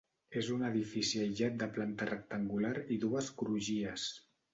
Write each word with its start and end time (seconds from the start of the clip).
És 0.39 0.47
un 0.53 0.61
edifici 0.69 1.19
aïllat 1.25 1.59
de 1.63 1.67
planta 1.75 2.07
rectangular 2.11 2.73
i 2.97 2.99
dues 3.05 3.29
crugies. 3.43 4.07